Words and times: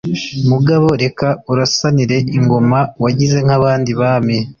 Mugabo 0.51 0.87
reka 1.03 1.27
urasanire 1.51 2.17
ingoma 2.37 2.79
wagize 3.03 3.37
nk'abandi 3.45 3.91
Bami 3.99 4.37